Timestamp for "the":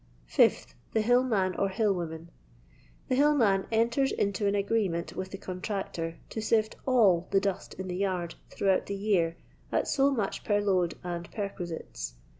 0.93-1.01, 3.07-3.13, 5.29-5.37, 7.29-7.39, 7.87-7.97, 8.87-8.95